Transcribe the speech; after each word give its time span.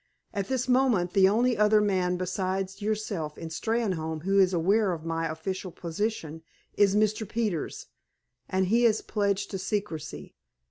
At 0.33 0.47
this 0.47 0.67
moment 0.67 1.13
the 1.13 1.29
only 1.29 1.55
other 1.55 1.79
man 1.79 2.17
beside 2.17 2.81
yourself 2.81 3.37
in 3.37 3.49
Steynholme 3.49 4.23
who 4.23 4.39
is 4.39 4.51
aware 4.51 4.93
of 4.93 5.05
my 5.05 5.27
official 5.29 5.69
position 5.69 6.41
is 6.75 6.95
Mr. 6.95 7.29
Peters, 7.29 7.85
and 8.49 8.65
he 8.65 8.83
is 8.83 9.03
pledged 9.03 9.51
to 9.51 9.59
secrecy. 9.59 10.33